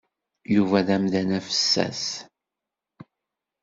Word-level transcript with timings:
Yuba 0.55 0.79
d 0.87 0.89
amdan 0.95 1.29
afessas. 1.39 2.03